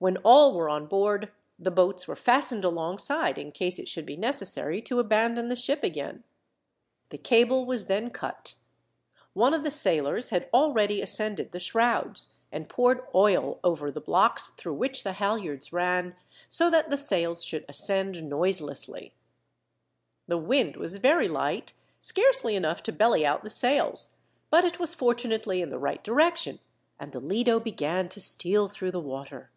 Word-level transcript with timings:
When 0.00 0.16
all 0.18 0.54
were 0.54 0.68
on 0.68 0.86
board, 0.86 1.32
the 1.58 1.72
boats 1.72 2.06
were 2.06 2.14
fastened 2.14 2.64
alongside, 2.64 3.36
in 3.36 3.50
case 3.50 3.80
it 3.80 3.88
should 3.88 4.06
be 4.06 4.14
necessary 4.16 4.80
to 4.82 5.00
abandon 5.00 5.48
the 5.48 5.56
ship 5.56 5.82
again. 5.82 6.22
The 7.08 7.18
cable 7.18 7.64
was 7.66 7.86
then 7.86 8.10
cut. 8.10 8.54
One 9.32 9.52
of 9.52 9.64
the 9.64 9.72
sailors 9.72 10.28
had 10.28 10.48
already 10.54 11.02
ascended 11.02 11.50
the 11.50 11.58
shrouds, 11.58 12.28
and 12.52 12.68
poured 12.68 13.08
oil 13.12 13.58
over 13.64 13.90
the 13.90 14.00
blocks 14.00 14.50
through 14.50 14.74
which 14.74 15.02
the 15.02 15.14
halyards 15.14 15.72
ran, 15.72 16.14
so 16.48 16.70
that 16.70 16.90
the 16.90 16.96
sails 16.96 17.42
should 17.44 17.64
ascend 17.68 18.22
noiselessly. 18.28 19.14
The 20.28 20.38
wind 20.38 20.76
was 20.76 20.94
very 20.98 21.26
light, 21.26 21.72
scarcely 22.00 22.54
enough 22.54 22.84
to 22.84 22.92
belly 22.92 23.26
out 23.26 23.42
the 23.42 23.50
sails, 23.50 24.14
but 24.48 24.64
it 24.64 24.78
was 24.78 24.94
fortunately 24.94 25.60
in 25.60 25.70
the 25.70 25.78
right 25.80 26.04
direction, 26.04 26.60
and 27.00 27.10
the 27.10 27.18
Lido 27.18 27.58
began 27.58 28.08
to 28.10 28.20
steal 28.20 28.68
through 28.68 28.92
the 28.92 29.00
water. 29.00 29.50